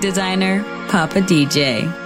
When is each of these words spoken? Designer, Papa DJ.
Designer, 0.00 0.64
Papa 0.88 1.20
DJ. 1.20 2.05